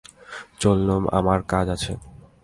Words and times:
চললুম, 0.59 1.03
আমার 1.11 1.39
কাজ 1.43 1.65
আছে। 1.69 1.93